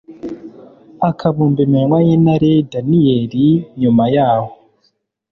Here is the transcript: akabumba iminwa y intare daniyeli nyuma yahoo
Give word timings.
akabumba 1.09 1.59
iminwa 1.67 1.97
y 2.07 2.09
intare 2.15 2.51
daniyeli 2.71 3.47
nyuma 3.79 4.03
yahoo 4.15 4.53